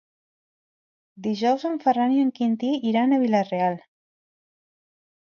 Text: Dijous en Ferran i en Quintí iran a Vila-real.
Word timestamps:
Dijous 1.27 1.65
en 1.69 1.75
Ferran 1.83 2.15
i 2.15 2.17
en 2.29 2.31
Quintí 2.39 2.71
iran 2.93 3.13
a 3.13 3.21
Vila-real. 3.25 3.77